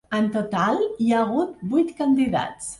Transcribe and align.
En 0.19 0.29
total 0.35 0.81
hi 1.05 1.11
ha 1.11 1.21
hagut 1.27 1.55
vuit 1.75 1.95
candidats. 2.03 2.69